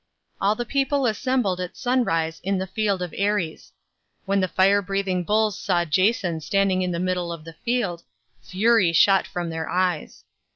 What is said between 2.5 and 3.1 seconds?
the field